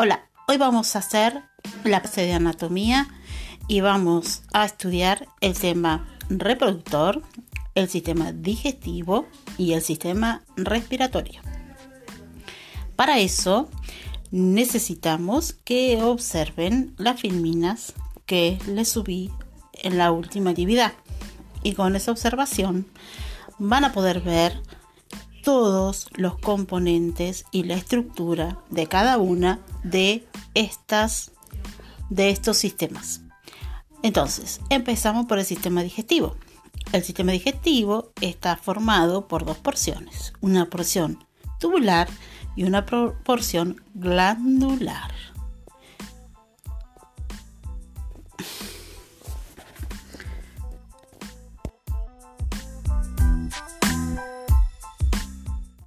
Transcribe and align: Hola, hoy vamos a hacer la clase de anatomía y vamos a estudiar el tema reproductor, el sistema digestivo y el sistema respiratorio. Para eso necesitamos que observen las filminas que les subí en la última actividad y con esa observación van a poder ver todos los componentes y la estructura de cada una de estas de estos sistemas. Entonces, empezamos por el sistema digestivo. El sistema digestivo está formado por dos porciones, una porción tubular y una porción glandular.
Hola, 0.00 0.28
hoy 0.46 0.58
vamos 0.58 0.94
a 0.94 1.00
hacer 1.00 1.42
la 1.82 2.00
clase 2.00 2.20
de 2.20 2.32
anatomía 2.32 3.08
y 3.66 3.80
vamos 3.80 4.42
a 4.52 4.64
estudiar 4.64 5.26
el 5.40 5.58
tema 5.58 6.06
reproductor, 6.28 7.20
el 7.74 7.88
sistema 7.88 8.30
digestivo 8.30 9.26
y 9.56 9.72
el 9.72 9.82
sistema 9.82 10.42
respiratorio. 10.54 11.40
Para 12.94 13.18
eso 13.18 13.68
necesitamos 14.30 15.54
que 15.64 16.00
observen 16.00 16.94
las 16.96 17.20
filminas 17.20 17.94
que 18.24 18.60
les 18.68 18.88
subí 18.88 19.32
en 19.72 19.98
la 19.98 20.12
última 20.12 20.50
actividad 20.50 20.92
y 21.64 21.72
con 21.72 21.96
esa 21.96 22.12
observación 22.12 22.86
van 23.58 23.84
a 23.84 23.92
poder 23.92 24.20
ver 24.20 24.62
todos 25.48 26.08
los 26.14 26.38
componentes 26.38 27.46
y 27.52 27.62
la 27.62 27.72
estructura 27.72 28.58
de 28.68 28.86
cada 28.86 29.16
una 29.16 29.60
de 29.82 30.28
estas 30.52 31.30
de 32.10 32.28
estos 32.28 32.58
sistemas. 32.58 33.22
Entonces, 34.02 34.60
empezamos 34.68 35.24
por 35.24 35.38
el 35.38 35.46
sistema 35.46 35.82
digestivo. 35.82 36.36
El 36.92 37.02
sistema 37.02 37.32
digestivo 37.32 38.12
está 38.20 38.58
formado 38.58 39.26
por 39.26 39.46
dos 39.46 39.56
porciones, 39.56 40.34
una 40.42 40.68
porción 40.68 41.24
tubular 41.58 42.10
y 42.54 42.64
una 42.64 42.84
porción 42.84 43.82
glandular. 43.94 45.10